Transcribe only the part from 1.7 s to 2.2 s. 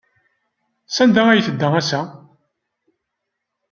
ass-a?